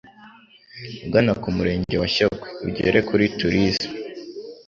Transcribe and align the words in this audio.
ugana 1.05 1.33
ku 1.41 1.47
Murenge 1.55 1.95
wa 2.01 2.07
Shyogwe 2.13 2.47
ugere 2.67 2.99
kuri 3.09 3.25
Tourisme.” 3.37 3.87